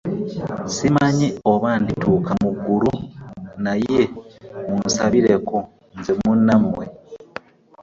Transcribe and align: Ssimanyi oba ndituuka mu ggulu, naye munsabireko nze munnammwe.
Ssimanyi 0.69 1.27
oba 1.51 1.69
ndituuka 1.81 2.31
mu 2.41 2.49
ggulu, 2.55 2.91
naye 3.63 4.01
munsabireko 4.69 5.57
nze 5.97 6.11
munnammwe. 6.21 6.85